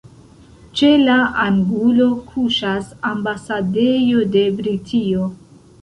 [0.79, 5.33] Ĉe la angulo kuŝas ambasadejo de Britio.